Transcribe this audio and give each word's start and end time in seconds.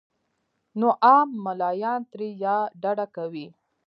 نو 0.79 0.87
عام 1.07 1.29
ملايان 1.45 2.01
ترې 2.11 2.29
يا 2.43 2.57
ډډه 2.81 3.05
کوي 3.15 3.47